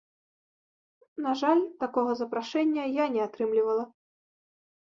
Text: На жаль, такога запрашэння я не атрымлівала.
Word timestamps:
На 1.25 1.31
жаль, 1.43 1.61
такога 1.83 2.11
запрашэння 2.23 2.83
я 2.97 3.05
не 3.19 3.23
атрымлівала. 3.27 3.83